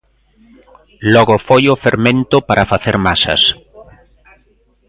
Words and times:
Logo 1.13 1.35
foi 1.47 1.63
o 1.73 1.79
fermento 1.85 2.37
para 2.47 2.69
facer 2.71 2.95
masas. 3.07 3.41